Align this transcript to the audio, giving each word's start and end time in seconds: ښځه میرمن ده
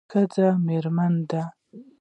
ښځه 0.09 0.47
میرمن 0.65 1.13
ده 1.29 1.41